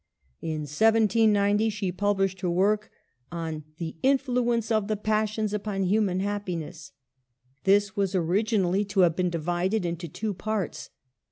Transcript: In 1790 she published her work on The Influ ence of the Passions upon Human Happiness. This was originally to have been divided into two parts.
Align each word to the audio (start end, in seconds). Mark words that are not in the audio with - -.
In 0.41 0.61
1790 0.61 1.69
she 1.69 1.91
published 1.91 2.41
her 2.41 2.49
work 2.49 2.89
on 3.31 3.65
The 3.77 3.95
Influ 4.03 4.55
ence 4.55 4.71
of 4.71 4.87
the 4.87 4.97
Passions 4.97 5.53
upon 5.53 5.83
Human 5.83 6.21
Happiness. 6.21 6.93
This 7.65 7.95
was 7.95 8.15
originally 8.15 8.83
to 8.85 9.01
have 9.01 9.15
been 9.15 9.29
divided 9.29 9.85
into 9.85 10.07
two 10.07 10.33
parts. 10.33 10.89